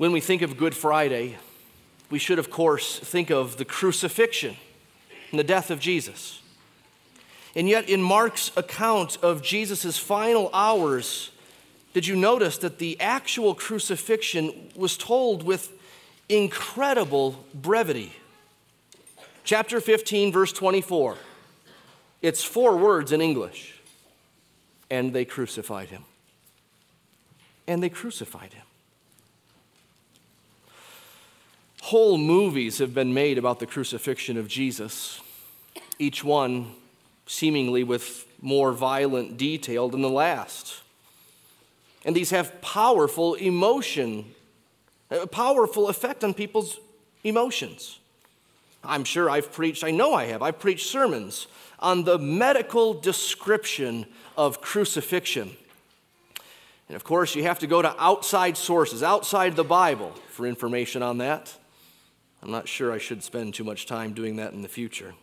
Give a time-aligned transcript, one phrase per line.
[0.00, 1.36] When we think of Good Friday,
[2.08, 4.56] we should, of course, think of the crucifixion
[5.30, 6.40] and the death of Jesus.
[7.54, 11.32] And yet, in Mark's account of Jesus' final hours,
[11.92, 15.70] did you notice that the actual crucifixion was told with
[16.30, 18.14] incredible brevity?
[19.44, 21.18] Chapter 15, verse 24.
[22.22, 23.78] It's four words in English.
[24.88, 26.06] And they crucified him.
[27.66, 28.64] And they crucified him.
[31.82, 35.20] Whole movies have been made about the crucifixion of Jesus,
[35.98, 36.74] each one
[37.26, 40.80] seemingly with more violent detail than the last.
[42.04, 44.24] And these have powerful emotion,
[45.10, 46.78] a powerful effect on people's
[47.24, 47.98] emotions.
[48.82, 51.46] I'm sure I've preached, I know I have, I've preached sermons
[51.78, 55.50] on the medical description of crucifixion.
[56.88, 61.02] And of course, you have to go to outside sources, outside the Bible, for information
[61.02, 61.54] on that.
[62.42, 65.14] I'm not sure I should spend too much time doing that in the future.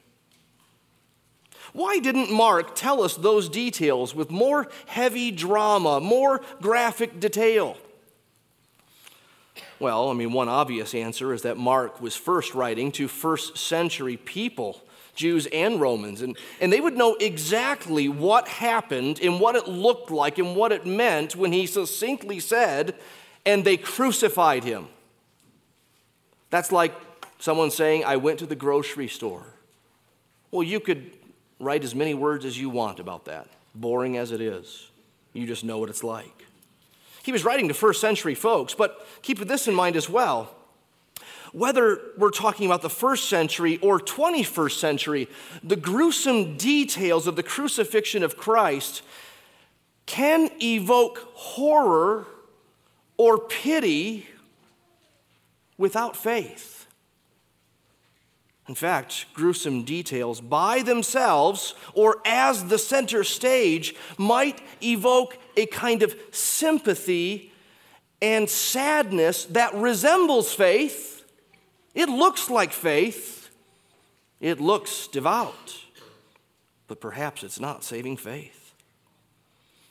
[1.73, 7.77] Why didn't Mark tell us those details with more heavy drama, more graphic detail?
[9.79, 14.17] Well, I mean, one obvious answer is that Mark was first writing to first century
[14.17, 14.81] people,
[15.13, 20.09] Jews and Romans, and, and they would know exactly what happened and what it looked
[20.09, 22.95] like and what it meant when he succinctly said,
[23.45, 24.87] and they crucified him.
[26.49, 26.93] That's like
[27.39, 29.45] someone saying, I went to the grocery store.
[30.51, 31.11] Well, you could
[31.59, 34.89] write as many words as you want about that, boring as it is.
[35.33, 36.45] You just know what it's like.
[37.23, 40.53] He was writing to first century folks, but keep this in mind as well.
[41.51, 45.27] Whether we're talking about the first century or 21st century,
[45.63, 49.01] the gruesome details of the crucifixion of Christ
[50.05, 52.25] can evoke horror
[53.17, 54.27] or pity
[55.77, 56.76] without faith.
[58.67, 66.03] In fact, gruesome details by themselves or as the center stage might evoke a kind
[66.03, 67.53] of sympathy
[68.21, 71.23] and sadness that resembles faith.
[71.95, 73.49] It looks like faith,
[74.41, 75.83] it looks devout,
[76.87, 78.73] but perhaps it's not saving faith.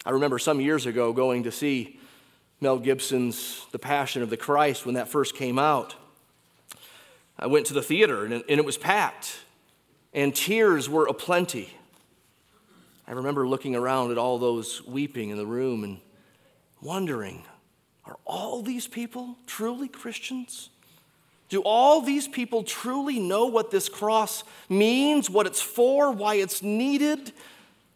[0.05, 1.99] I remember some years ago going to see
[2.61, 5.95] Mel Gibson's The Passion of the Christ when that first came out.
[7.39, 9.41] I went to the theater and it was packed,
[10.15, 11.71] and tears were aplenty.
[13.07, 15.99] I remember looking around at all those weeping in the room and
[16.81, 17.45] wondering
[18.05, 20.71] are all these people truly Christians?
[21.49, 26.63] Do all these people truly know what this cross means, what it's for, why it's
[26.63, 27.33] needed,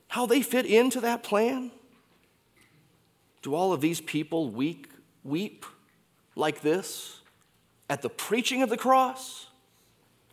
[0.08, 1.70] how they fit into that plan?
[3.42, 4.88] Do all of these people weep,
[5.24, 5.64] weep
[6.34, 7.19] like this?
[7.90, 9.48] At the preaching of the cross,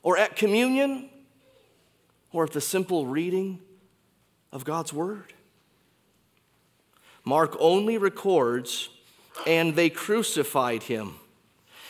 [0.03, 1.09] or at communion,
[2.31, 3.59] or at the simple reading
[4.51, 5.33] of God's Word?
[7.25, 8.89] Mark only records,
[9.47, 11.15] and they crucified him.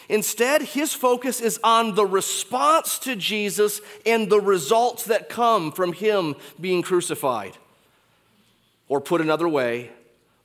[0.07, 5.91] Instead, his focus is on the response to Jesus and the results that come from
[5.91, 7.57] him being crucified.
[8.87, 9.91] Or put another way,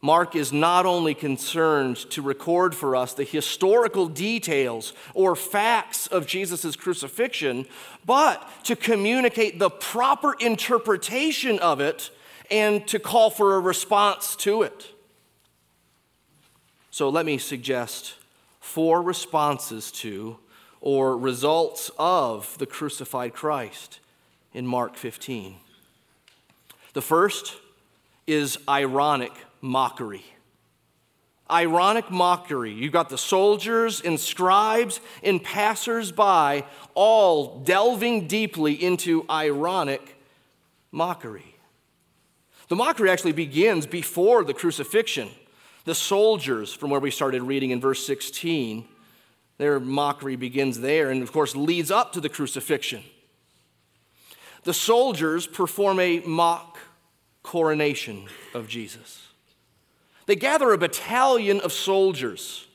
[0.05, 6.27] Mark is not only concerned to record for us the historical details or facts of
[6.27, 7.67] Jesus' crucifixion,
[8.05, 12.11] but to communicate the proper interpretation of it
[12.51, 14.89] and to call for a response to it.
[16.91, 18.15] So let me suggest
[18.59, 20.37] four responses to
[20.81, 24.01] or results of the crucified Christ
[24.53, 25.55] in Mark 15.
[26.93, 27.55] The first
[28.27, 30.25] is ironic mockery.
[31.51, 32.73] Ironic mockery.
[32.73, 36.65] You've got the soldiers and scribes and passersby
[36.95, 40.19] all delving deeply into ironic
[40.91, 41.57] mockery.
[42.69, 45.29] The mockery actually begins before the crucifixion.
[45.85, 48.87] The soldiers, from where we started reading in verse 16,
[49.59, 53.03] their mockery begins there and, of course, leads up to the crucifixion.
[54.65, 56.79] The soldiers perform a mock
[57.43, 59.22] coronation of Jesus.
[60.27, 62.67] They gather a battalion of soldiers,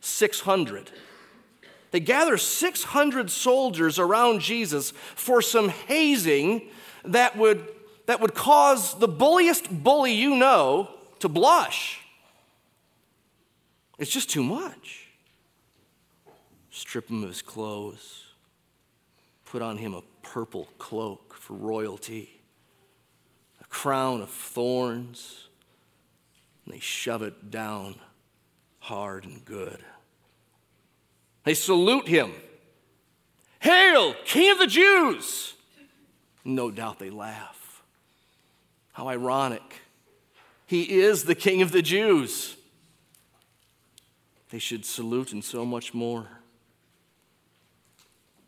[0.00, 0.90] 600.
[1.90, 6.68] They gather 600 soldiers around Jesus for some hazing
[7.04, 7.68] that would,
[8.06, 10.90] that would cause the bulliest bully you know
[11.20, 12.00] to blush.
[13.98, 15.08] It's just too much.
[16.70, 18.24] Strip him of his clothes,
[19.44, 22.40] put on him a purple cloak for royalty,
[23.60, 25.48] a crown of thorns
[26.64, 27.96] and they shove it down
[28.78, 29.82] hard and good.
[31.44, 32.32] They salute him.
[33.60, 35.54] Hail, King of the Jews!
[36.44, 37.82] No doubt they laugh.
[38.92, 39.80] How ironic.
[40.66, 42.56] He is the King of the Jews.
[44.50, 46.28] They should salute and so much more.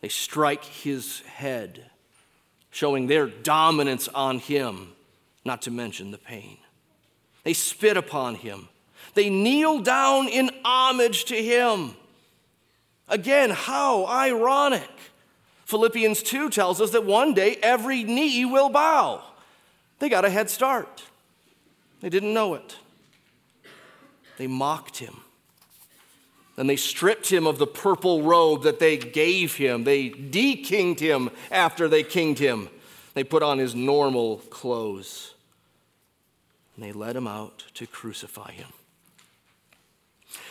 [0.00, 1.90] They strike his head,
[2.70, 4.92] showing their dominance on him,
[5.44, 6.58] not to mention the pain.
[7.46, 8.68] They spit upon him.
[9.14, 11.94] They kneel down in homage to him.
[13.06, 14.90] Again, how ironic.
[15.64, 19.22] Philippians 2 tells us that one day every knee will bow.
[20.00, 21.04] They got a head start.
[22.00, 22.78] They didn't know it.
[24.38, 25.18] They mocked him.
[26.56, 29.84] Then they stripped him of the purple robe that they gave him.
[29.84, 32.70] They de-kinged him after they kinged him.
[33.14, 35.35] They put on his normal clothes.
[36.76, 38.68] And they led him out to crucify him.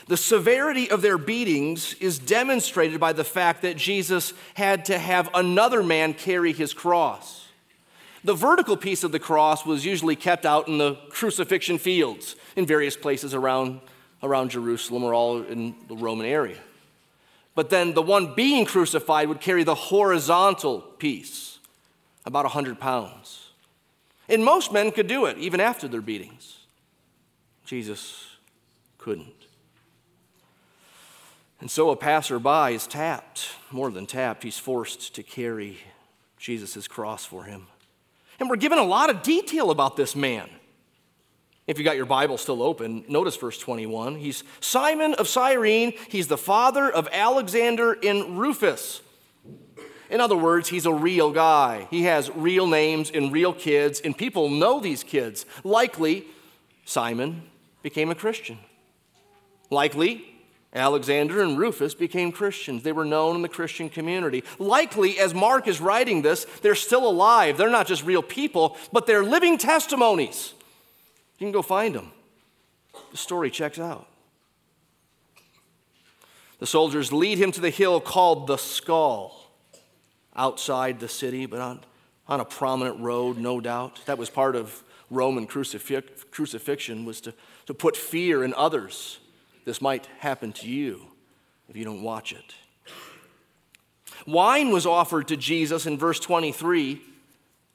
[0.07, 5.29] The severity of their beatings is demonstrated by the fact that Jesus had to have
[5.33, 7.47] another man carry his cross.
[8.23, 12.65] The vertical piece of the cross was usually kept out in the crucifixion fields in
[12.65, 13.81] various places around,
[14.23, 16.57] around Jerusalem or all in the Roman area.
[17.53, 21.59] But then the one being crucified would carry the horizontal piece,
[22.25, 23.44] about 100 pounds.
[24.27, 26.59] And most men could do it, even after their beatings.
[27.65, 28.27] Jesus
[28.97, 29.45] couldn't.
[31.61, 35.77] And so a passerby is tapped, more than tapped, he's forced to carry
[36.37, 37.67] Jesus' cross for him.
[38.39, 40.49] And we're given a lot of detail about this man.
[41.67, 44.15] If you got your Bible still open, notice verse 21.
[44.15, 45.93] He's Simon of Cyrene.
[46.09, 49.01] He's the father of Alexander and Rufus.
[50.09, 51.87] In other words, he's a real guy.
[51.89, 55.45] He has real names and real kids, and people know these kids.
[55.63, 56.25] Likely,
[56.85, 57.43] Simon
[57.81, 58.59] became a Christian.
[59.69, 60.25] Likely,
[60.73, 62.83] Alexander and Rufus became Christians.
[62.83, 64.43] They were known in the Christian community.
[64.59, 67.57] Likely, as Mark is writing this, they're still alive.
[67.57, 70.53] They're not just real people, but they're living testimonies.
[71.39, 72.11] You can go find them.
[73.11, 74.07] The story checks out.
[76.59, 79.34] The soldiers lead him to the hill called the Skull,
[80.35, 81.79] outside the city, but on,
[82.27, 84.01] on a prominent road, no doubt.
[84.05, 87.33] That was part of Roman crucifix, crucifixion, was to,
[87.67, 89.19] to put fear in others
[89.65, 91.01] this might happen to you
[91.67, 92.55] if you don't watch it.
[94.25, 97.01] Wine was offered to Jesus in verse 23,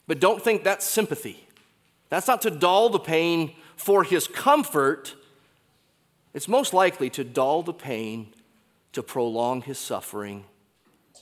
[0.06, 1.44] but don't think that's sympathy.
[2.08, 5.14] That's not to dull the pain for his comfort.
[6.32, 8.32] It's most likely to dull the pain,
[8.92, 10.44] to prolong his suffering,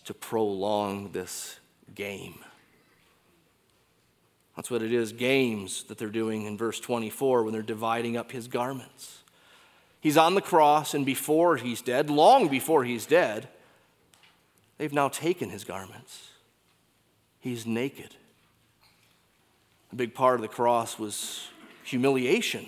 [0.08, 1.60] to prolong this
[1.94, 2.38] game.
[4.56, 8.32] That's what it is games that they're doing in verse 24 when they're dividing up
[8.32, 9.18] his garments.
[10.00, 13.48] He's on the cross, and before he's dead, long before he's dead,
[14.78, 16.30] they've now taken his garments.
[17.38, 18.16] He's naked.
[19.92, 21.48] A big part of the cross was
[21.84, 22.66] humiliation.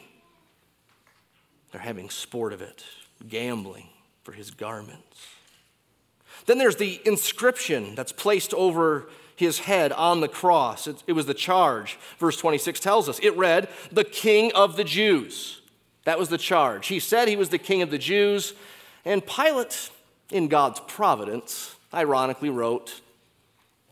[1.73, 2.85] They're having sport of it,
[3.27, 3.89] gambling
[4.25, 5.40] for his garments.
[6.47, 10.87] Then there's the inscription that's placed over his head on the cross.
[10.87, 11.99] It, it was the charge.
[12.19, 15.61] Verse 26 tells us it read, The King of the Jews.
[16.05, 16.89] That was the charge.
[16.89, 18.55] He said he was the king of the Jews,
[19.05, 19.91] and Pilate,
[20.31, 23.01] in God's providence, ironically wrote,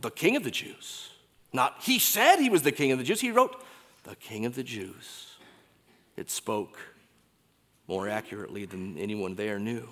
[0.01, 1.11] the king of the Jews.
[1.53, 3.63] Not he said he was the king of the Jews, he wrote,
[4.05, 5.27] the king of the Jews.
[6.17, 6.79] It spoke
[7.87, 9.89] more accurately than anyone there knew.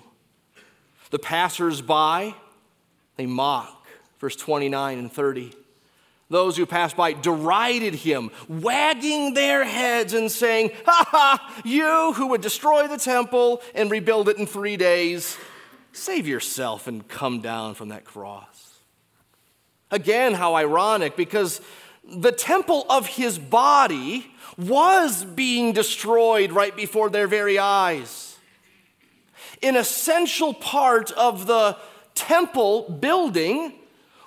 [1.09, 2.35] The passers-by,
[3.17, 3.85] they mock,
[4.19, 5.53] verse 29 and 30.
[6.29, 12.27] Those who passed by derided him, wagging their heads and saying, Ha ha, you who
[12.27, 15.37] would destroy the temple and rebuild it in three days,
[15.93, 18.79] save yourself and come down from that cross.
[19.89, 21.61] Again, how ironic, because
[22.03, 28.37] the temple of his body was being destroyed right before their very eyes.
[29.63, 31.77] An essential part of the
[32.17, 33.73] temple building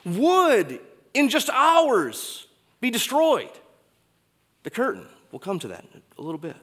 [0.04, 0.80] would
[1.12, 2.46] in just hours
[2.80, 3.50] be destroyed.
[4.62, 5.84] The curtain, we'll come to that
[6.18, 6.56] a little bit.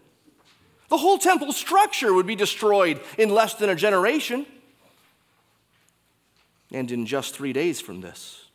[0.90, 4.46] The whole temple structure would be destroyed in less than a generation.
[6.72, 8.46] And in just three days from this,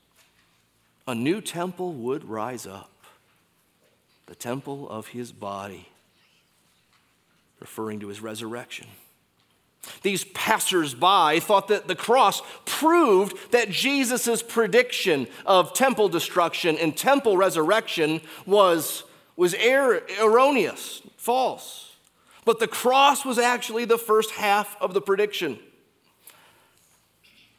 [1.07, 2.91] a new temple would rise up
[4.26, 5.88] the temple of his body,
[7.61, 8.87] referring to his resurrection.
[10.02, 16.96] These passers by thought that the cross proved that Jesus' prediction of temple destruction and
[16.96, 19.04] temple resurrection was,
[19.36, 21.96] was er- erroneous, false.
[22.44, 25.58] But the cross was actually the first half of the prediction.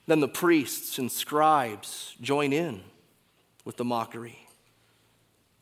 [0.07, 2.81] Then the priests and scribes join in
[3.63, 4.39] with the mockery.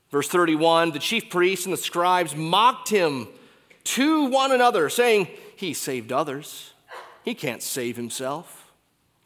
[0.09, 3.27] Verse 31 the chief priests and the scribes mocked him
[3.83, 5.27] to one another, saying,
[5.61, 6.73] He saved others.
[7.23, 8.71] He can't save himself.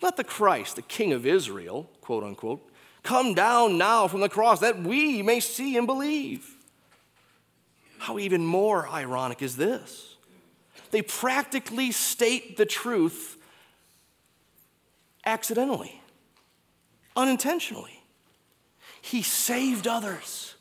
[0.01, 2.69] Let the Christ, the King of Israel, quote unquote,
[3.03, 6.57] come down now from the cross that we may see and believe.
[7.99, 10.17] How even more ironic is this?
[10.91, 13.37] They practically state the truth
[15.25, 16.01] accidentally,
[17.15, 18.03] unintentionally.
[19.01, 20.55] He saved others,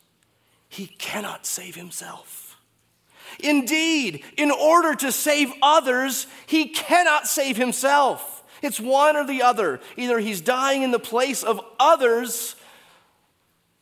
[0.69, 2.44] he cannot save himself.
[3.39, 8.43] Indeed, in order to save others, he cannot save himself.
[8.61, 9.79] It's one or the other.
[9.97, 12.55] Either he's dying in the place of others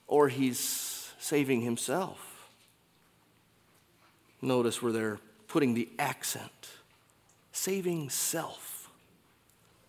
[0.08, 2.50] or he's saving himself.
[4.42, 6.52] Notice where they're putting the accent
[7.54, 8.90] saving self,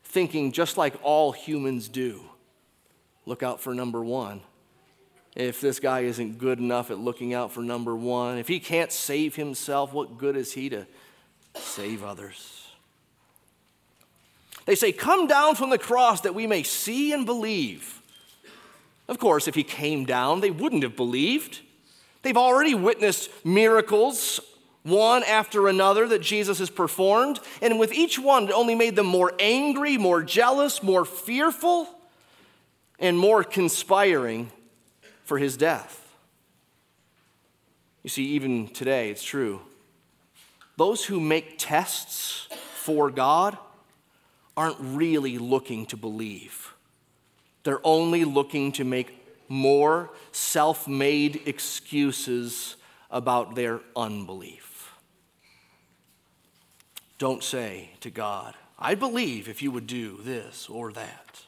[0.04, 2.20] thinking just like all humans do.
[3.26, 4.42] Look out for number one
[5.34, 8.92] if this guy isn't good enough at looking out for number one, if he can't
[8.92, 10.86] save himself, what good is he to
[11.54, 12.68] save others?
[14.64, 18.00] They say, Come down from the cross that we may see and believe.
[19.08, 21.60] Of course, if he came down, they wouldn't have believed.
[22.22, 24.40] They've already witnessed miracles,
[24.82, 29.06] one after another, that Jesus has performed, and with each one, it only made them
[29.06, 31.86] more angry, more jealous, more fearful,
[32.98, 34.50] and more conspiring
[35.24, 36.00] for his death.
[38.02, 39.60] You see, even today, it's true.
[40.76, 43.56] Those who make tests for God
[44.56, 46.74] aren't really looking to believe,
[47.64, 52.76] they're only looking to make more self made excuses
[53.10, 54.92] about their unbelief.
[57.18, 61.42] Don't say to God, I believe if you would do this or that.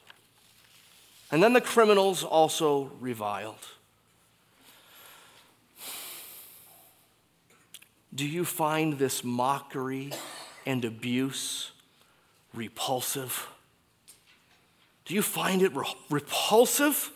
[1.30, 3.66] And then the criminals also reviled.
[8.14, 10.12] Do you find this mockery
[10.64, 11.72] and abuse
[12.54, 13.46] repulsive?
[15.04, 17.10] Do you find it re- repulsive?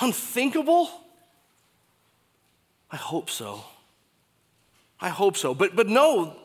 [0.00, 0.90] Unthinkable?
[2.90, 3.64] I hope so.
[5.00, 5.54] I hope so.
[5.54, 6.36] But, but know,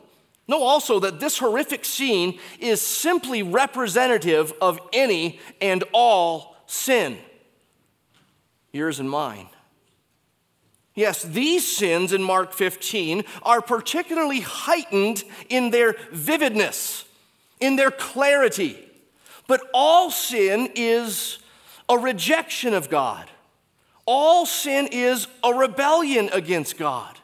[0.48, 7.18] know also that this horrific scene is simply representative of any and all sin,
[8.72, 9.48] yours and mine.
[10.94, 17.04] Yes, these sins in Mark 15 are particularly heightened in their vividness,
[17.60, 18.82] in their clarity.
[19.46, 21.38] But all sin is
[21.88, 23.30] a rejection of God.
[24.06, 27.18] All sin is a rebellion against God.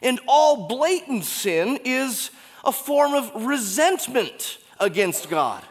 [0.00, 2.30] And all blatant sin is
[2.64, 5.64] a form of resentment against God.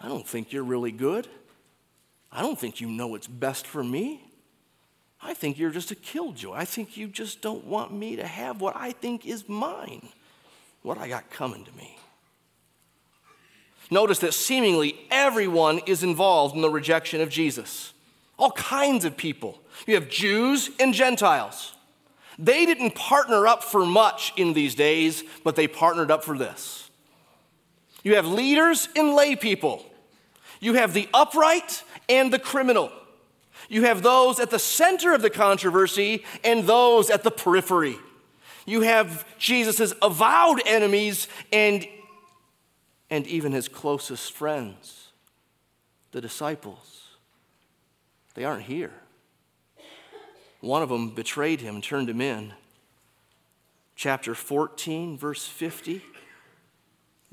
[0.00, 1.28] I don't think you're really good.
[2.30, 4.22] I don't think you know what's best for me.
[5.22, 6.52] I think you're just a killjoy.
[6.54, 10.08] I think you just don't want me to have what I think is mine,
[10.82, 11.98] what I got coming to me.
[13.90, 17.92] Notice that seemingly everyone is involved in the rejection of Jesus.
[18.38, 19.60] All kinds of people.
[19.86, 21.74] You have Jews and Gentiles.
[22.38, 26.85] They didn't partner up for much in these days, but they partnered up for this.
[28.06, 29.84] You have leaders and lay people.
[30.60, 32.92] You have the upright and the criminal.
[33.68, 37.96] You have those at the center of the controversy and those at the periphery.
[38.64, 41.84] You have Jesus' avowed enemies and,
[43.10, 45.08] and even his closest friends,
[46.12, 47.08] the disciples.
[48.34, 48.92] They aren't here.
[50.60, 52.52] One of them betrayed him, turned him in.
[53.96, 56.02] Chapter 14, verse 50.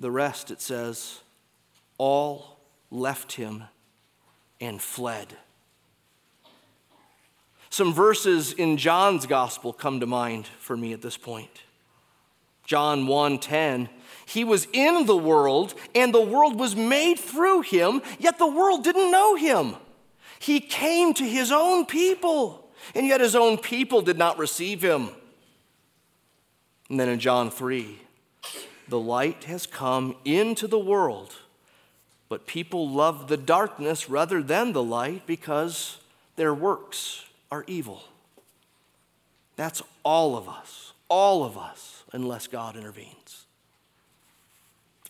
[0.04, 1.22] The rest, it says,
[1.98, 2.58] all
[2.92, 3.64] left him
[4.60, 5.38] and fled.
[7.70, 11.62] Some verses in John's gospel come to mind for me at this point.
[12.66, 13.88] John 1:10
[14.26, 18.84] He was in the world and the world was made through him yet the world
[18.84, 19.78] didn't know him.
[20.38, 25.12] He came to his own people and yet his own people did not receive him.
[26.90, 28.02] And then in John 3
[28.94, 31.34] the light has come into the world
[32.34, 36.00] but people love the darkness rather than the light because
[36.36, 38.02] their works are evil.
[39.56, 43.46] That's all of us, all of us, unless God intervenes.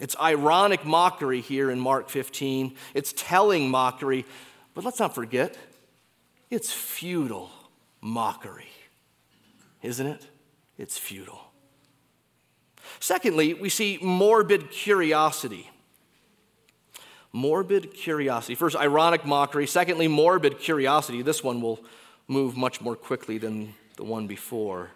[0.01, 2.75] It's ironic mockery here in Mark 15.
[2.93, 4.25] It's telling mockery,
[4.73, 5.57] but let's not forget,
[6.49, 7.51] it's futile
[8.01, 8.67] mockery,
[9.81, 10.27] isn't it?
[10.77, 11.52] It's futile.
[13.03, 15.69] Secondly, we see morbid curiosity.
[17.33, 18.55] Morbid curiosity.
[18.55, 19.67] First, ironic mockery.
[19.67, 21.21] Secondly, morbid curiosity.
[21.21, 21.81] This one will
[22.29, 24.91] move much more quickly than the one before.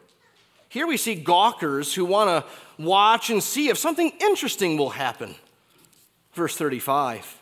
[0.69, 5.35] Here we see gawkers who want to watch and see if something interesting will happen.
[6.31, 7.41] Verse 35.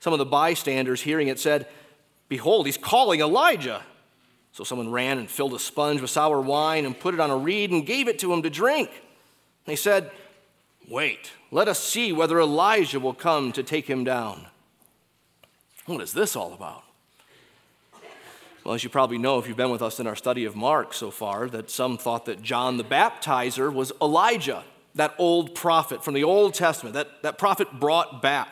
[0.00, 1.68] Some of the bystanders hearing it said,
[2.28, 3.84] Behold, he's calling Elijah.
[4.50, 7.36] So someone ran and filled a sponge with sour wine and put it on a
[7.36, 8.90] reed and gave it to him to drink.
[9.64, 10.10] They said,
[10.88, 14.46] Wait, let us see whether Elijah will come to take him down.
[15.86, 16.84] What is this all about?
[18.64, 20.94] Well, as you probably know if you've been with us in our study of Mark
[20.94, 24.62] so far, that some thought that John the Baptizer was Elijah,
[24.94, 28.48] that old prophet from the Old Testament, that, that prophet brought back.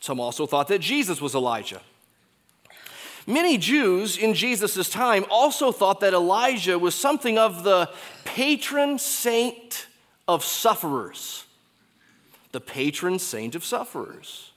[0.00, 1.80] Some also thought that Jesus was Elijah.
[3.28, 7.90] Many Jews in Jesus' time also thought that Elijah was something of the
[8.24, 9.86] patron saint
[10.28, 11.44] of sufferers.
[12.52, 14.52] The patron saint of sufferers.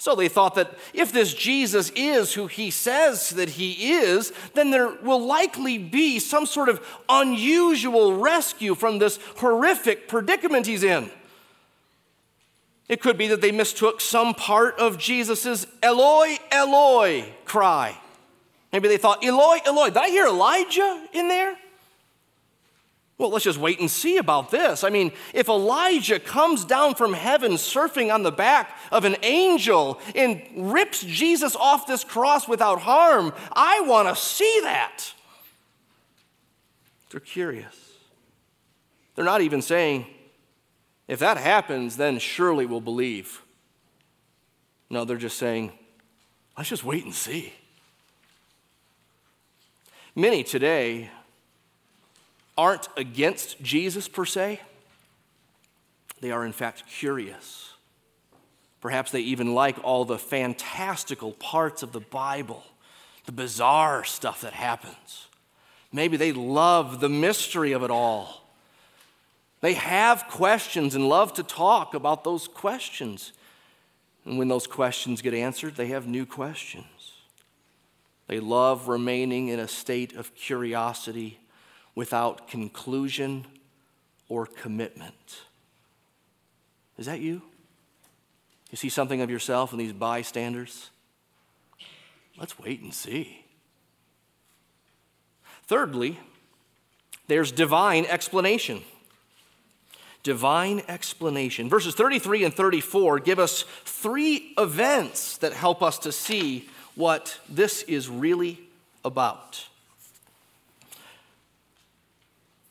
[0.00, 4.70] So they thought that if this Jesus is who he says that he is, then
[4.70, 11.10] there will likely be some sort of unusual rescue from this horrific predicament he's in.
[12.88, 17.98] It could be that they mistook some part of Jesus' Eloi, Eloi cry.
[18.72, 21.58] Maybe they thought, Eloi, Eloi, did I hear Elijah in there?
[23.18, 24.84] Well, let's just wait and see about this.
[24.84, 30.00] I mean, if Elijah comes down from heaven surfing on the back of an angel
[30.14, 35.12] and rips Jesus off this cross without harm, I want to see that.
[37.10, 37.74] They're curious.
[39.16, 40.06] They're not even saying,
[41.08, 43.42] if that happens, then surely we'll believe.
[44.90, 45.72] No, they're just saying,
[46.56, 47.52] let's just wait and see.
[50.14, 51.10] Many today
[52.58, 54.60] aren't against Jesus per se,
[56.20, 57.72] they are in fact curious.
[58.80, 62.64] Perhaps they even like all the fantastical parts of the Bible,
[63.26, 65.28] the bizarre stuff that happens.
[65.92, 68.44] Maybe they love the mystery of it all.
[69.60, 73.32] They have questions and love to talk about those questions.
[74.24, 76.84] And when those questions get answered, they have new questions.
[78.26, 81.38] They love remaining in a state of curiosity
[81.98, 83.44] without conclusion
[84.28, 85.40] or commitment.
[86.96, 87.42] Is that you?
[88.70, 90.90] You see something of yourself in these bystanders?
[92.38, 93.44] Let's wait and see.
[95.66, 96.20] Thirdly,
[97.26, 98.82] there's divine explanation.
[100.22, 101.68] Divine explanation.
[101.68, 107.82] Verses 33 and 34 give us three events that help us to see what this
[107.82, 108.60] is really
[109.04, 109.67] about.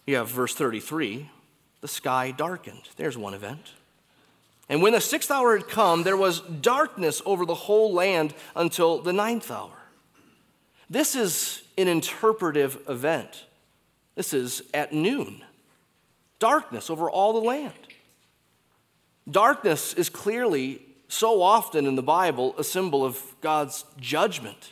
[0.08, 1.30] You have verse 33
[1.82, 2.90] the sky darkened.
[2.96, 3.74] There's one event.
[4.68, 9.00] And when the sixth hour had come, there was darkness over the whole land until
[9.00, 9.78] the ninth hour.
[10.90, 13.46] This is an interpretive event.
[14.16, 15.44] This is at noon.
[16.40, 17.74] Darkness over all the land.
[19.30, 24.72] Darkness is clearly, so often in the Bible, a symbol of God's judgment,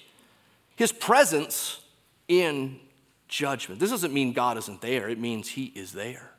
[0.75, 1.81] His presence
[2.27, 2.79] in
[3.35, 3.79] judgment.
[3.79, 6.31] This doesn't mean God isn't there, it means He is there.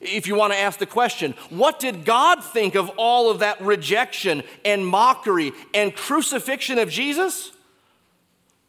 [0.00, 3.60] If you want to ask the question, what did God think of all of that
[3.60, 7.52] rejection and mockery and crucifixion of Jesus?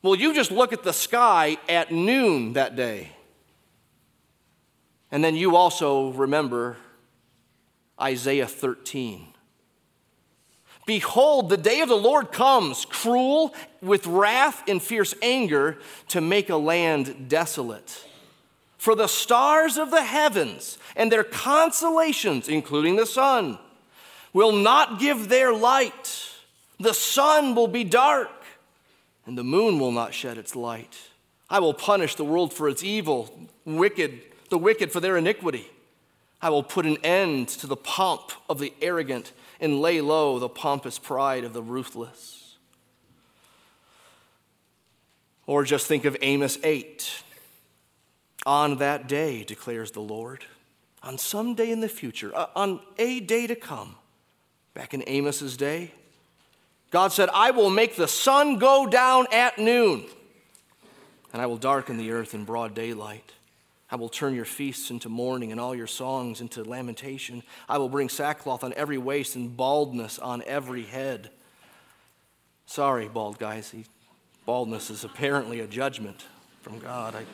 [0.02, 3.12] Well, you just look at the sky at noon that day.
[5.10, 6.76] And then you also remember
[8.00, 9.31] Isaiah 13.
[10.86, 15.78] Behold, the day of the Lord comes, cruel, with wrath and fierce anger,
[16.10, 18.06] to make a land desolate.
[18.78, 23.60] For the stars of the heavens and their constellations, including the sun,
[24.34, 26.30] will not give their light.
[26.80, 28.32] The sun will be dark,
[29.28, 30.98] and the moon will not shed its light.
[31.48, 35.68] I will punish the world for its evil, wicked, the wicked for their iniquity.
[36.42, 40.50] I will put an end to the pomp of the arrogant and lay low the
[40.50, 42.58] pompous pride of the ruthless.
[45.46, 47.24] Or just think of Amos 8.
[48.46, 50.46] On that day, declares the Lord,
[51.04, 53.96] on some day in the future, uh, on a day to come,
[54.74, 55.92] back in Amos's day,
[56.90, 60.06] God said, I will make the sun go down at noon,
[61.32, 63.32] and I will darken the earth in broad daylight.
[63.92, 67.44] I will turn your feasts into mourning and all your songs into lamentation.
[67.68, 71.30] I will bring sackcloth on every waist and baldness on every head.
[72.66, 73.76] Sorry, bald guys.
[74.46, 76.26] Baldness is apparently a judgment
[76.62, 77.16] from God.
[77.16, 77.26] I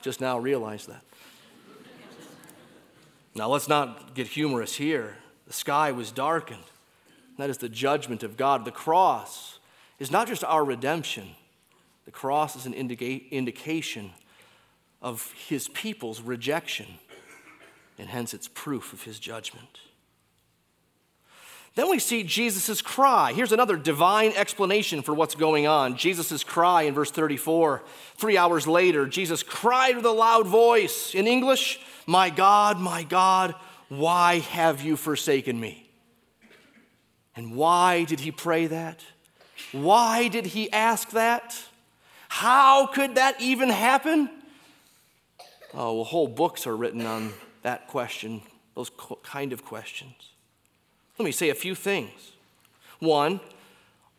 [0.00, 1.02] just now realized that.
[3.34, 5.18] Now, let's not get humorous here.
[5.46, 6.64] The sky was darkened.
[7.36, 8.64] That is the judgment of God.
[8.64, 9.58] The cross
[9.98, 11.28] is not just our redemption,
[12.06, 14.12] the cross is an indica- indication
[15.00, 16.86] of his people's rejection,
[17.98, 19.80] and hence it's proof of his judgment.
[21.76, 23.34] Then we see Jesus' cry.
[23.34, 25.98] Here's another divine explanation for what's going on.
[25.98, 27.84] Jesus' cry in verse 34.
[28.14, 31.14] Three hours later, Jesus cried with a loud voice.
[31.14, 33.54] In English, My God, my God,
[33.90, 35.90] why have you forsaken me?
[37.34, 39.04] And why did he pray that?
[39.72, 41.62] Why did he ask that?
[42.30, 44.30] How could that even happen?
[45.78, 48.40] Oh, well, whole books are written on that question,
[48.74, 48.90] those
[49.22, 50.30] kind of questions.
[51.18, 52.32] Let me say a few things.
[52.98, 53.40] One,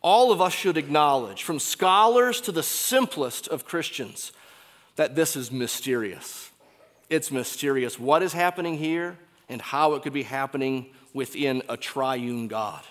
[0.03, 4.31] all of us should acknowledge, from scholars to the simplest of Christians,
[4.97, 6.51] that this is mysterious.
[7.09, 9.17] It's mysterious what is happening here
[9.49, 12.83] and how it could be happening within a triune God.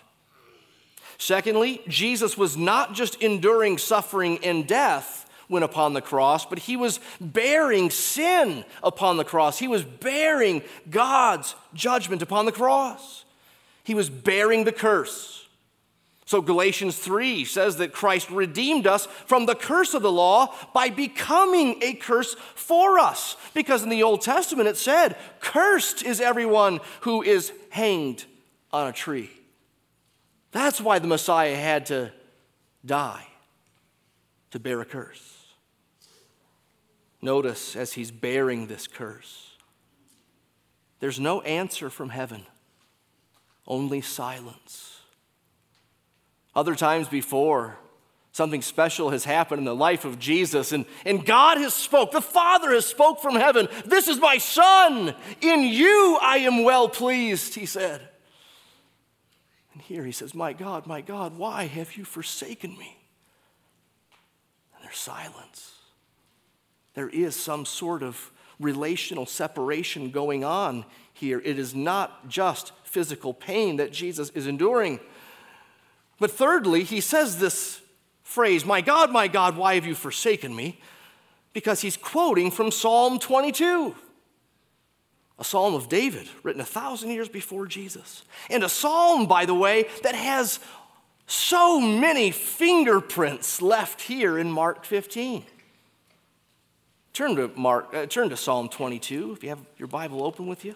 [1.18, 6.76] Secondly, Jesus was not just enduring suffering and death when upon the cross, but he
[6.76, 9.59] was bearing sin upon the cross.
[9.59, 13.24] He was bearing God's judgment upon the cross.
[13.85, 15.46] He was bearing the curse.
[16.26, 20.90] So Galatians 3 says that Christ redeemed us from the curse of the law by
[20.90, 23.37] becoming a curse for us.
[23.54, 28.24] Because in the Old Testament it said, Cursed is everyone who is hanged
[28.72, 29.30] on a tree.
[30.50, 32.11] That's why the Messiah had to
[32.85, 33.26] die,
[34.50, 35.36] to bear a curse.
[37.26, 39.56] Notice as he's bearing this curse,
[41.00, 42.46] there's no answer from heaven
[43.66, 45.00] only silence.
[46.54, 47.78] Other times before,
[48.30, 52.12] something special has happened in the life of Jesus and, and God has spoke.
[52.12, 53.66] The Father has spoke from heaven.
[53.84, 55.12] This is my son.
[55.40, 58.08] In you I am well pleased, he said.
[59.72, 62.96] And here he says, My God, my God, why have you forsaken me?
[64.76, 65.75] And there's silence.
[66.96, 71.42] There is some sort of relational separation going on here.
[71.44, 74.98] It is not just physical pain that Jesus is enduring.
[76.18, 77.82] But thirdly, he says this
[78.22, 80.80] phrase, My God, my God, why have you forsaken me?
[81.52, 83.94] Because he's quoting from Psalm 22,
[85.38, 88.24] a psalm of David written a thousand years before Jesus.
[88.48, 90.61] And a psalm, by the way, that has
[91.26, 95.44] so many fingerprints left here in Mark 15.
[97.16, 100.66] Turn to Mark, uh, turn to Psalm 22 if you have your Bible open with
[100.66, 100.74] you.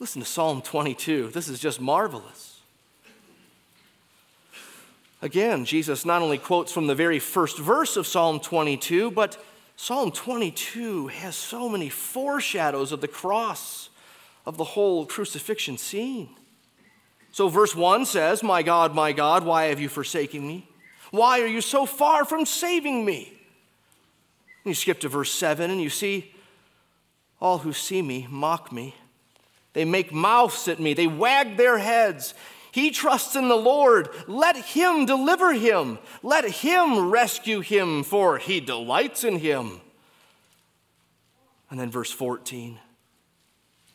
[0.00, 1.28] Listen to Psalm 22.
[1.28, 2.58] This is just marvelous.
[5.22, 9.40] Again, Jesus not only quotes from the very first verse of Psalm 22, but
[9.76, 13.88] Psalm 22 has so many foreshadows of the cross,
[14.44, 16.30] of the whole crucifixion scene.
[17.30, 20.68] So, verse 1 says, My God, my God, why have you forsaken me?
[21.12, 23.35] Why are you so far from saving me?
[24.66, 26.34] You skip to verse 7 and you see,
[27.40, 28.96] All who see me mock me.
[29.74, 32.34] They make mouths at me, they wag their heads.
[32.72, 34.10] He trusts in the Lord.
[34.26, 35.98] Let him deliver him.
[36.22, 39.80] Let him rescue him, for he delights in him.
[41.70, 42.78] And then verse 14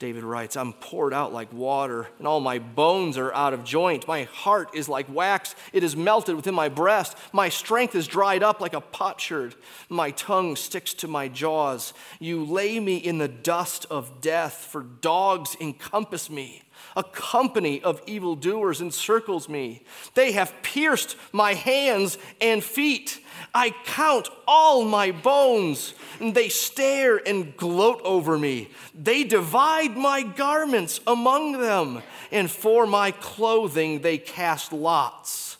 [0.01, 4.07] David writes, I'm poured out like water, and all my bones are out of joint.
[4.07, 7.15] My heart is like wax, it is melted within my breast.
[7.31, 9.53] My strength is dried up like a potsherd.
[9.89, 11.93] My tongue sticks to my jaws.
[12.19, 16.63] You lay me in the dust of death, for dogs encompass me.
[16.95, 19.83] A company of evildoers encircles me.
[20.13, 23.19] They have pierced my hands and feet.
[23.53, 28.69] I count all my bones, and they stare and gloat over me.
[28.93, 35.57] They divide my garments among them, and for my clothing they cast lots.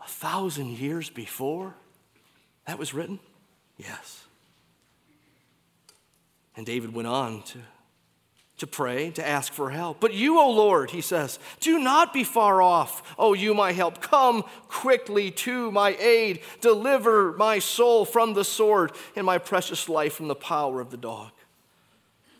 [0.00, 1.74] A thousand years before
[2.66, 3.18] that was written?
[3.76, 4.24] Yes.
[6.56, 7.58] And David went on to
[8.60, 10.00] to pray, to ask for help.
[10.00, 13.14] But you, O Lord, he says, do not be far off.
[13.18, 16.40] O you, my help, come quickly to my aid.
[16.60, 20.96] Deliver my soul from the sword and my precious life from the power of the
[20.96, 21.30] dog.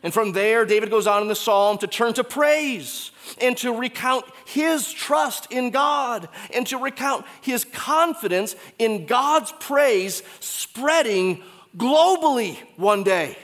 [0.03, 3.73] And from there, David goes on in the psalm to turn to praise and to
[3.73, 11.43] recount his trust in God and to recount his confidence in God's praise spreading
[11.77, 13.37] globally one day.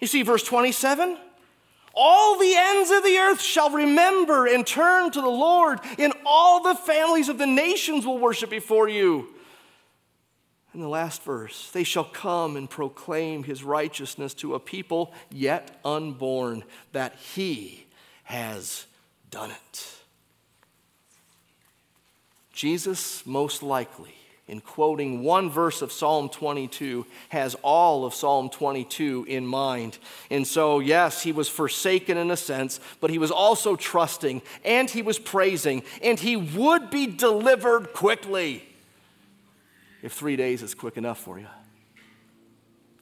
[0.00, 1.18] You see, verse 27
[1.94, 6.62] all the ends of the earth shall remember and turn to the Lord, and all
[6.62, 9.28] the families of the nations will worship before you.
[10.74, 15.78] In the last verse, they shall come and proclaim his righteousness to a people yet
[15.84, 17.86] unborn, that he
[18.24, 18.86] has
[19.30, 19.94] done it.
[22.52, 24.14] Jesus, most likely,
[24.46, 29.98] in quoting one verse of Psalm 22, has all of Psalm 22 in mind.
[30.30, 34.90] And so, yes, he was forsaken in a sense, but he was also trusting and
[34.90, 38.64] he was praising, and he would be delivered quickly
[40.02, 41.46] if three days is quick enough for you.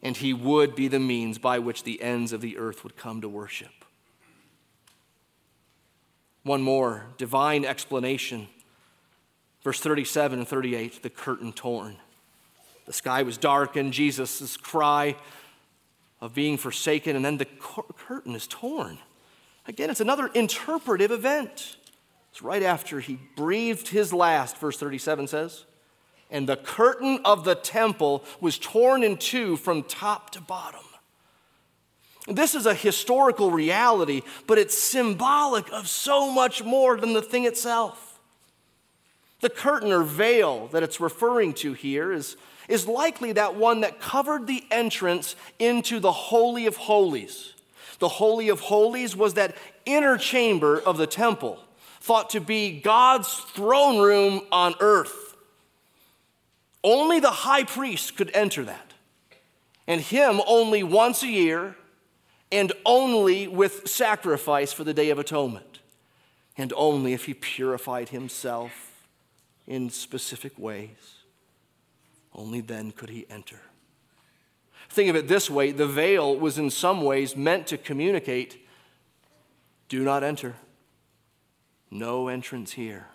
[0.04, 3.20] And he would be the means by which the ends of the earth would come
[3.20, 3.72] to worship.
[6.44, 8.48] One more divine explanation.
[9.64, 11.96] Verse 37 and 38 the curtain torn.
[12.86, 15.16] The sky was darkened, Jesus' cry
[16.20, 18.98] of being forsaken, and then the curtain is torn.
[19.66, 21.76] Again, it's another interpretive event.
[22.30, 25.64] It's right after he breathed his last, verse 37 says
[26.32, 30.80] and the curtain of the temple was torn in two from top to bottom.
[32.26, 37.44] This is a historical reality, but it's symbolic of so much more than the thing
[37.44, 38.11] itself.
[39.42, 42.36] The curtain or veil that it's referring to here is,
[42.68, 47.54] is likely that one that covered the entrance into the Holy of Holies.
[47.98, 51.58] The Holy of Holies was that inner chamber of the temple,
[52.00, 55.36] thought to be God's throne room on earth.
[56.84, 58.92] Only the high priest could enter that,
[59.88, 61.76] and him only once a year,
[62.52, 65.80] and only with sacrifice for the Day of Atonement,
[66.56, 68.91] and only if he purified himself
[69.66, 71.24] in specific ways.
[72.34, 73.60] Only then could he enter.
[74.88, 78.58] Think of it this way the veil was in some ways meant to communicate
[79.88, 80.54] do not enter,
[81.90, 83.06] no entrance here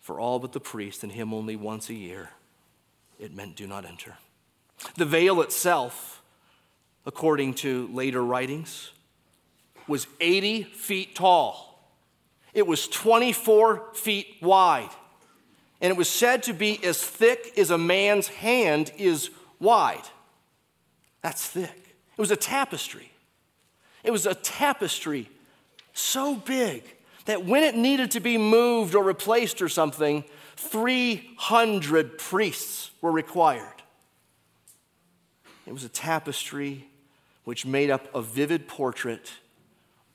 [0.00, 2.30] for all but the priest, and him only once a year.
[3.18, 4.16] It meant do not enter.
[4.96, 6.22] The veil itself,
[7.06, 8.90] according to later writings,
[9.86, 11.69] was 80 feet tall.
[12.54, 14.90] It was 24 feet wide.
[15.80, 20.02] And it was said to be as thick as a man's hand is wide.
[21.22, 21.96] That's thick.
[22.16, 23.10] It was a tapestry.
[24.02, 25.28] It was a tapestry
[25.92, 26.84] so big
[27.26, 30.24] that when it needed to be moved or replaced or something,
[30.56, 33.82] 300 priests were required.
[35.66, 36.86] It was a tapestry
[37.44, 39.32] which made up a vivid portrait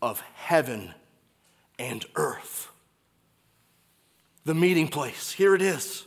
[0.02, 0.94] of heaven
[1.80, 2.70] and earth.
[4.46, 6.06] The meeting place, here it is.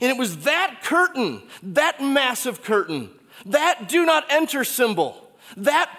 [0.00, 3.10] And it was that curtain, that massive curtain,
[3.46, 5.90] that do not enter symbol, that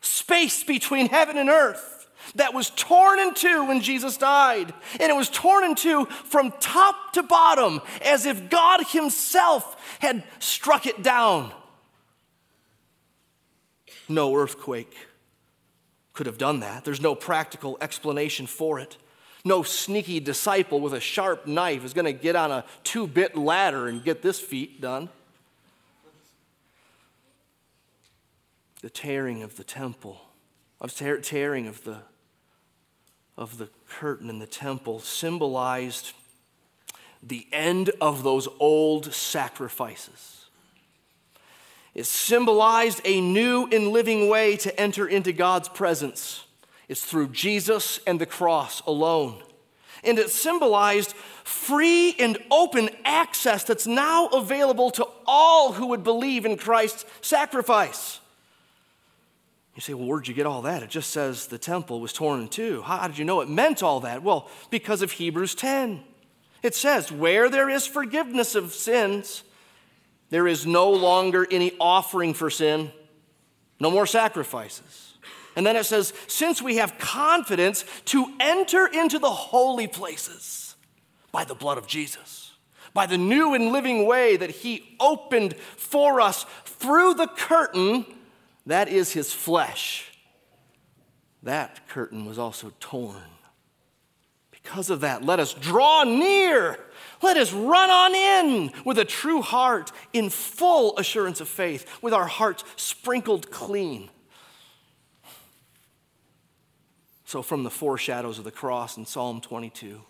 [0.00, 4.72] space between heaven and earth that was torn in two when Jesus died.
[4.92, 10.24] And it was torn in two from top to bottom as if God Himself had
[10.38, 11.52] struck it down.
[14.08, 14.94] No earthquake
[16.14, 16.84] could have done that.
[16.84, 18.96] There's no practical explanation for it.
[19.44, 23.36] No sneaky disciple with a sharp knife is going to get on a two bit
[23.36, 25.10] ladder and get this feat done.
[28.80, 30.20] The tearing of the temple,
[30.80, 31.98] of tearing of the
[33.36, 36.12] of the curtain in the temple symbolized
[37.20, 40.43] the end of those old sacrifices.
[41.94, 46.44] It symbolized a new and living way to enter into God's presence.
[46.88, 49.42] It's through Jesus and the cross alone.
[50.02, 51.12] And it symbolized
[51.44, 58.20] free and open access that's now available to all who would believe in Christ's sacrifice.
[59.74, 60.82] You say, well, where'd you get all that?
[60.82, 62.82] It just says the temple was torn in two.
[62.82, 64.22] How did you know it meant all that?
[64.22, 66.02] Well, because of Hebrews 10.
[66.62, 69.42] It says, where there is forgiveness of sins,
[70.34, 72.90] there is no longer any offering for sin,
[73.78, 75.14] no more sacrifices.
[75.54, 80.74] And then it says, since we have confidence to enter into the holy places
[81.30, 82.52] by the blood of Jesus,
[82.92, 88.04] by the new and living way that He opened for us through the curtain
[88.66, 90.10] that is his flesh.
[91.42, 93.16] That curtain was also torn.
[94.50, 96.78] Because of that, let us draw near.
[97.24, 102.12] Let us run on in with a true heart, in full assurance of faith, with
[102.12, 104.10] our hearts sprinkled clean.
[107.24, 110.02] So, from the foreshadows of the cross in Psalm 22,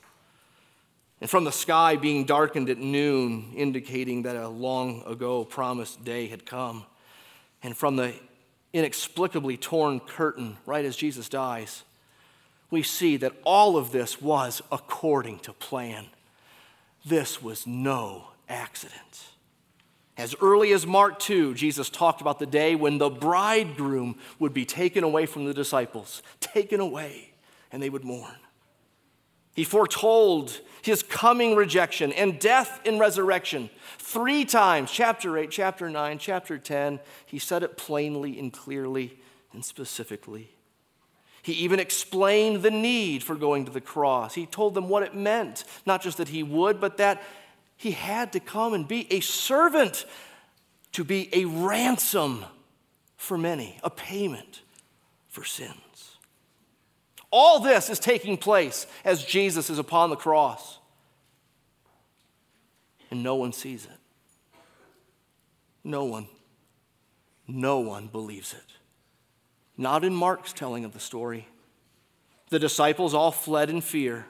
[1.21, 6.27] and from the sky being darkened at noon, indicating that a long ago promised day
[6.27, 6.85] had come,
[7.63, 8.13] and from the
[8.73, 11.85] inexplicably torn curtain right as Jesus dies,
[12.73, 16.07] we see that all of this was according to plan.
[17.05, 19.25] This was no accident.
[20.17, 24.65] As early as Mark 2, Jesus talked about the day when the bridegroom would be
[24.65, 27.33] taken away from the disciples, taken away,
[27.73, 28.37] and they would mourn.
[29.55, 36.19] He foretold his coming rejection and death in resurrection three times chapter 8, chapter 9,
[36.19, 37.01] chapter 10.
[37.27, 39.19] He said it plainly and clearly
[39.53, 40.54] and specifically.
[41.45, 44.35] He even explained the need for going to the cross.
[44.35, 47.23] He told them what it meant, not just that he would, but that
[47.77, 50.07] he had to come and be a servant,
[50.93, 52.47] to be a ransom
[53.19, 54.63] for many, a payment
[55.29, 56.17] for sins.
[57.31, 60.79] All this is taking place as Jesus is upon the cross.
[63.11, 64.61] And no one sees it.
[65.85, 66.27] No one.
[67.47, 68.84] No one believes it.
[69.77, 71.49] Not in Mark's telling of the story.
[72.51, 74.27] The disciples all fled in fear.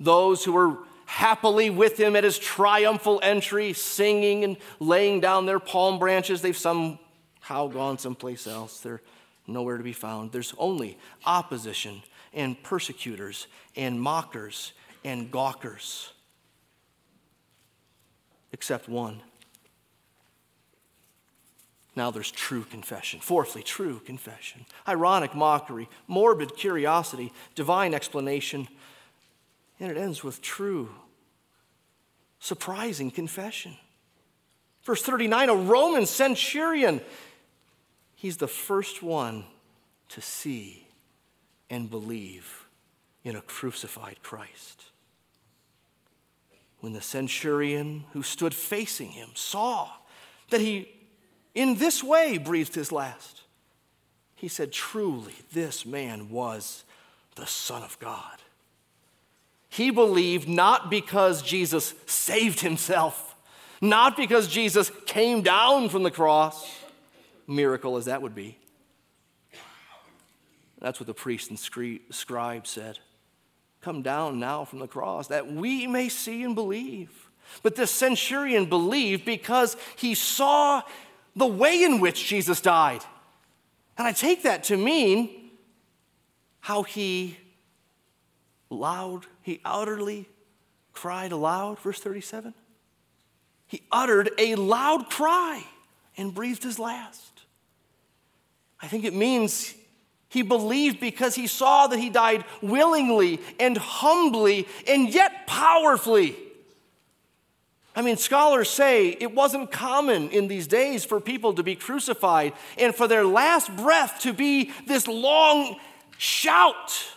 [0.00, 5.58] Those who were happily with him at his triumphal entry, singing and laying down their
[5.58, 8.80] palm branches, they've somehow gone someplace else.
[8.80, 9.02] They're
[9.46, 10.32] nowhere to be found.
[10.32, 14.72] There's only opposition and persecutors and mockers
[15.04, 16.12] and gawkers,
[18.52, 19.22] except one.
[21.98, 23.18] Now there's true confession.
[23.18, 24.66] Fourthly, true confession.
[24.86, 28.68] Ironic mockery, morbid curiosity, divine explanation.
[29.80, 30.90] And it ends with true,
[32.38, 33.76] surprising confession.
[34.84, 37.00] Verse 39 a Roman centurion.
[38.14, 39.44] He's the first one
[40.10, 40.86] to see
[41.68, 42.68] and believe
[43.24, 44.84] in a crucified Christ.
[46.78, 49.90] When the centurion who stood facing him saw
[50.50, 50.94] that he
[51.58, 53.42] in this way breathed his last.
[54.36, 56.84] He said, Truly, this man was
[57.34, 58.36] the Son of God.
[59.68, 63.34] He believed not because Jesus saved himself,
[63.80, 66.64] not because Jesus came down from the cross,
[67.48, 68.56] miracle as that would be.
[70.80, 73.00] That's what the priest and scribe said.
[73.80, 77.28] Come down now from the cross that we may see and believe.
[77.64, 80.82] But this centurion believed because he saw
[81.36, 83.02] the way in which Jesus died.
[83.96, 85.50] And I take that to mean
[86.60, 87.36] how he
[88.70, 90.28] loud, he utterly
[90.92, 92.54] cried aloud, verse 37.
[93.66, 95.62] He uttered a loud cry
[96.16, 97.42] and breathed his last.
[98.80, 99.74] I think it means
[100.28, 106.36] he believed because he saw that he died willingly and humbly and yet powerfully.
[107.98, 112.52] I mean, scholars say it wasn't common in these days for people to be crucified
[112.78, 115.80] and for their last breath to be this long
[116.16, 117.08] shout.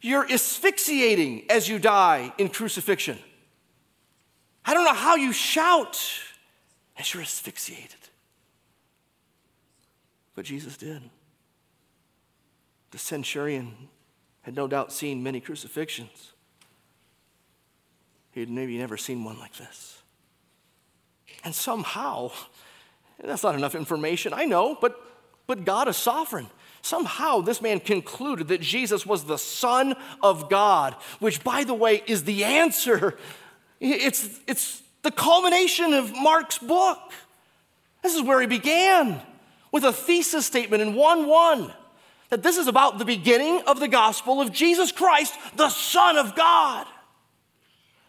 [0.00, 3.18] You're asphyxiating as you die in crucifixion.
[4.64, 6.02] I don't know how you shout
[6.96, 8.00] as you're asphyxiated.
[10.34, 11.02] But Jesus did.
[12.92, 13.74] The centurion
[14.40, 16.33] had no doubt seen many crucifixions.
[18.34, 20.02] He'd maybe never seen one like this.
[21.44, 22.32] And somehow,
[23.20, 25.00] and that's not enough information, I know, but,
[25.46, 26.48] but God is sovereign.
[26.82, 32.02] Somehow, this man concluded that Jesus was the Son of God, which, by the way,
[32.06, 33.16] is the answer.
[33.80, 36.98] It's, it's the culmination of Mark's book.
[38.02, 39.20] This is where he began
[39.70, 41.72] with a thesis statement in 1 1
[42.30, 46.34] that this is about the beginning of the gospel of Jesus Christ, the Son of
[46.34, 46.86] God.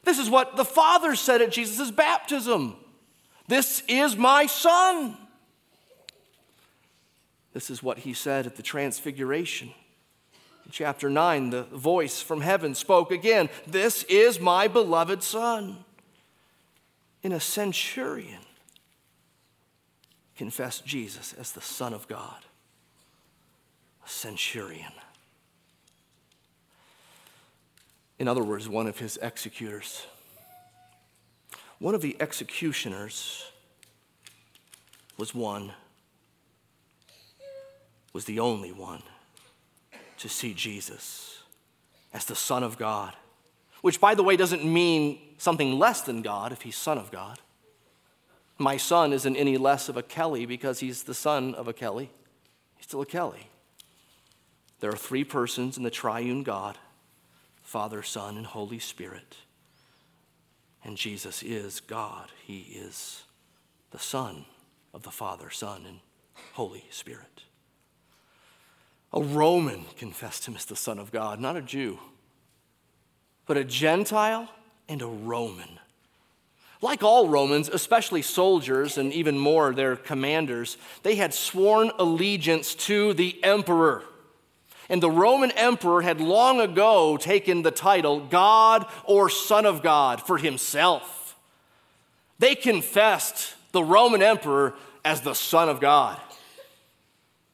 [0.05, 2.77] This is what the Father said at Jesus' baptism
[3.47, 5.17] This is my Son.
[7.51, 9.69] This is what he said at the Transfiguration.
[10.65, 15.77] In chapter 9, the voice from heaven spoke again This is my beloved Son.
[17.23, 18.41] In a centurion,
[20.37, 22.45] confessed Jesus as the Son of God.
[24.05, 24.91] A centurion.
[28.17, 30.06] In other words, one of his executors.
[31.79, 33.52] One of the executioners
[35.17, 35.73] was one,
[38.13, 39.04] was the only one
[40.17, 41.39] to see Jesus
[42.13, 43.13] as the Son of God,
[43.81, 47.39] which, by the way, doesn't mean something less than God if he's Son of God.
[48.58, 52.10] My son isn't any less of a Kelly because he's the son of a Kelly.
[52.77, 53.50] He's still a Kelly.
[54.79, 56.77] There are three persons in the triune God
[57.65, 59.37] Father, Son, and Holy Spirit.
[60.83, 62.29] And Jesus is God.
[62.45, 63.23] He is
[63.89, 64.45] the Son
[64.93, 65.99] of the Father, Son, and
[66.53, 67.43] Holy Spirit.
[69.11, 71.99] A Roman confessed him as the Son of God, not a Jew.
[73.47, 74.47] But a Gentile
[74.87, 75.79] and a Roman.
[76.81, 83.13] Like all Romans, especially soldiers and even more their commanders, they had sworn allegiance to
[83.15, 84.03] the emperor.
[84.90, 90.21] And the Roman emperor had long ago taken the title God or Son of God
[90.21, 91.36] for himself.
[92.40, 96.19] They confessed the Roman emperor as the Son of God.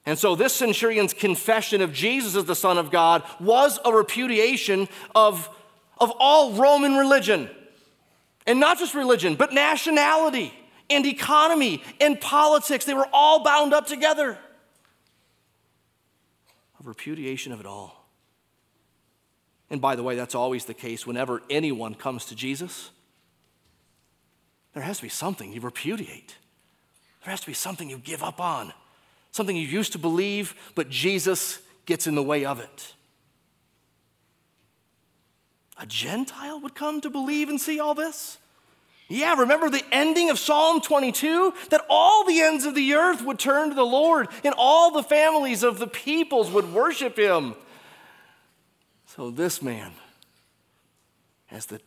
[0.05, 4.89] And so, this centurion's confession of Jesus as the Son of God was a repudiation
[5.13, 5.47] of,
[5.99, 7.49] of all Roman religion.
[8.47, 10.51] And not just religion, but nationality
[10.89, 12.85] and economy and politics.
[12.85, 14.39] They were all bound up together.
[16.83, 18.07] A repudiation of it all.
[19.69, 22.91] And by the way, that's always the case whenever anyone comes to Jesus.
[24.73, 26.35] There has to be something you repudiate.
[27.23, 28.73] There has to be something you give up on,
[29.31, 32.93] something you used to believe, but Jesus gets in the way of it.
[35.77, 38.37] A Gentile would come to believe and see all this?
[39.11, 41.53] Yeah, remember the ending of Psalm 22?
[41.69, 45.03] That all the ends of the earth would turn to the Lord and all the
[45.03, 47.55] families of the peoples would worship him.
[49.05, 49.91] So, this man,
[51.51, 51.81] as the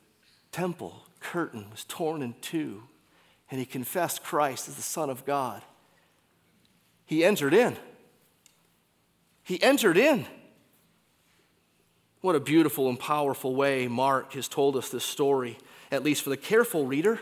[0.53, 2.83] temple curtain was torn in two
[3.51, 5.63] and he confessed Christ as the Son of God,
[7.07, 7.79] he entered in.
[9.43, 10.27] He entered in.
[12.21, 15.57] What a beautiful and powerful way Mark has told us this story,
[15.95, 17.21] at least for the careful reader.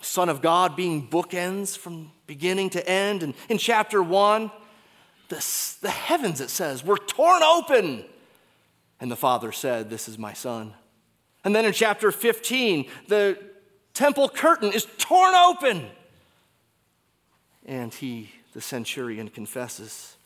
[0.00, 3.22] Son of God being bookends from beginning to end.
[3.22, 4.50] And in chapter one,
[5.28, 5.44] the,
[5.80, 8.04] the heavens, it says, were torn open.
[9.00, 10.74] And the Father said, This is my Son.
[11.44, 13.38] And then in chapter 15, the
[13.92, 15.86] temple curtain is torn open.
[17.66, 20.16] And he, the centurion, confesses,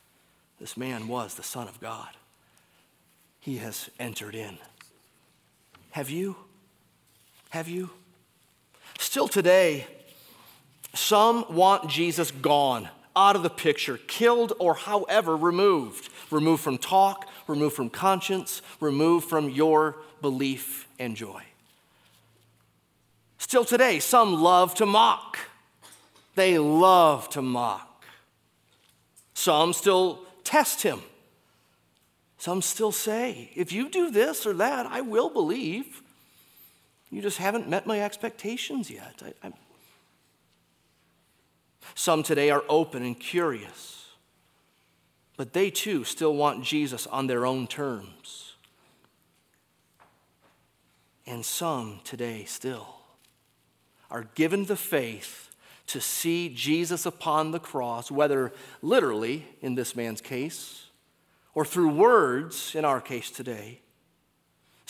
[0.59, 2.09] This man was the Son of God
[3.39, 4.57] he has entered in.
[5.91, 6.35] Have you?
[7.49, 7.89] Have you?
[8.97, 9.87] Still today,
[10.93, 16.09] some want Jesus gone, out of the picture, killed or however removed.
[16.31, 21.43] Removed from talk, removed from conscience, removed from your belief and joy.
[23.37, 25.39] Still today, some love to mock.
[26.35, 28.05] They love to mock.
[29.33, 31.01] Some still test him
[32.39, 36.01] some still say, if you do this or that, I will believe.
[37.11, 39.21] You just haven't met my expectations yet.
[39.43, 39.51] I,
[41.95, 44.05] Some today are open and curious,
[45.37, 48.53] but they too still want Jesus on their own terms.
[51.25, 52.95] And some today still
[54.09, 55.49] are given the faith
[55.87, 60.85] to see Jesus upon the cross, whether literally, in this man's case,
[61.55, 63.81] or through words, in our case today.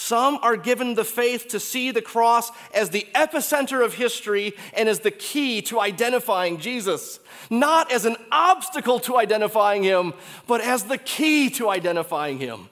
[0.02, 4.88] Some are given the faith to see the cross as the epicenter of history and
[4.88, 7.20] as the key to identifying Jesus,
[7.50, 10.14] not as an obstacle to identifying him,
[10.48, 12.70] but as the key to identifying him.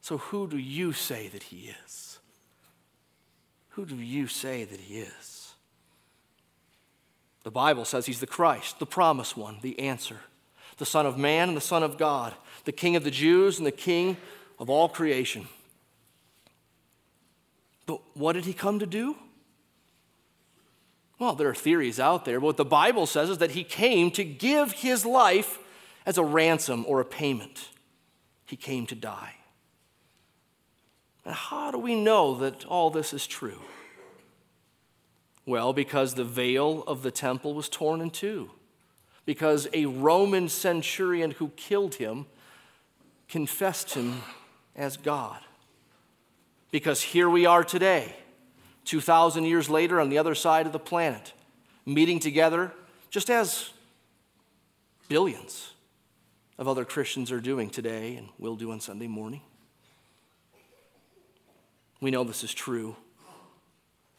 [0.00, 2.18] So, who do you say that he is?
[3.72, 5.52] Who do you say that he is?
[7.42, 10.20] The Bible says he's the Christ, the promised one, the answer
[10.78, 12.32] the Son of Man and the Son of God,
[12.64, 14.16] the King of the Jews and the King
[14.58, 15.46] of all creation.
[17.88, 19.16] But what did he come to do?
[21.18, 24.10] Well, there are theories out there, but what the Bible says is that he came
[24.10, 25.58] to give his life
[26.04, 27.70] as a ransom or a payment.
[28.44, 29.36] He came to die.
[31.24, 33.62] And how do we know that all this is true?
[35.46, 38.50] Well, because the veil of the temple was torn in two
[39.24, 42.26] because a Roman centurion who killed him
[43.28, 44.22] confessed him
[44.76, 45.40] as God.
[46.70, 48.14] Because here we are today,
[48.84, 51.32] 2,000 years later on the other side of the planet,
[51.86, 52.72] meeting together
[53.10, 53.70] just as
[55.08, 55.72] billions
[56.58, 59.40] of other Christians are doing today and will do on Sunday morning.
[62.00, 62.96] We know this is true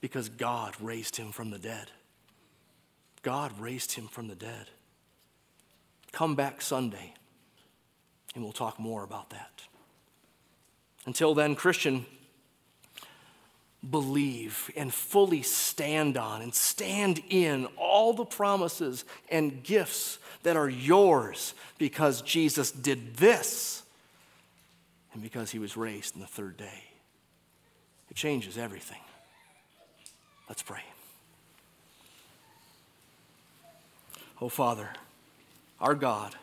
[0.01, 1.91] because God raised him from the dead.
[3.21, 4.67] God raised him from the dead.
[6.11, 7.13] Come back Sunday,
[8.33, 9.61] and we'll talk more about that.
[11.05, 12.05] Until then, Christian,
[13.87, 20.69] believe and fully stand on and stand in all the promises and gifts that are
[20.69, 23.83] yours because Jesus did this
[25.13, 26.83] and because he was raised in the third day.
[28.09, 28.99] It changes everything.
[30.47, 30.83] Let's pray.
[34.41, 34.89] Oh, Father
[35.79, 36.35] our God,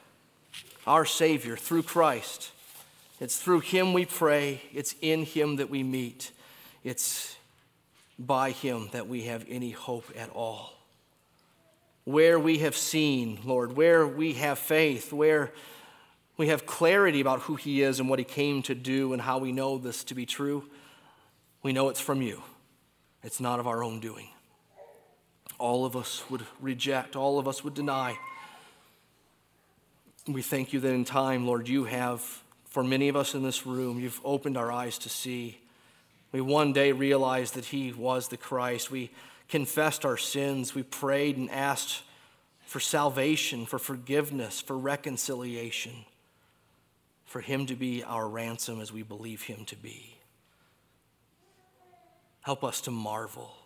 [0.87, 2.53] our Savior, through Christ.
[3.21, 6.31] It's through Him we pray, it's in Him that we meet.
[6.87, 7.35] It's
[8.17, 10.73] by him that we have any hope at all.
[12.05, 15.53] Where we have seen, Lord, where we have faith, where
[16.37, 19.39] we have clarity about who he is and what he came to do and how
[19.39, 20.63] we know this to be true,
[21.65, 22.41] we know it's from you.
[23.25, 24.29] It's not of our own doing.
[25.59, 28.17] All of us would reject, all of us would deny.
[30.29, 33.67] We thank you that in time, Lord, you have, for many of us in this
[33.67, 35.59] room, you've opened our eyes to see
[36.37, 38.91] we one day realized that he was the Christ.
[38.91, 39.11] We
[39.49, 40.75] confessed our sins.
[40.75, 42.03] We prayed and asked
[42.67, 46.05] for salvation, for forgiveness, for reconciliation,
[47.25, 50.19] for him to be our ransom as we believe him to be.
[52.43, 53.57] Help us to marvel.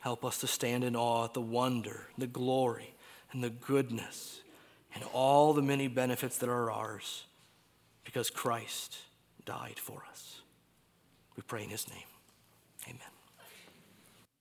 [0.00, 2.94] Help us to stand in awe at the wonder, the glory,
[3.30, 4.40] and the goodness,
[4.92, 7.26] and all the many benefits that are ours
[8.04, 8.96] because Christ
[9.44, 10.39] died for us.
[11.40, 12.09] We pray in his name.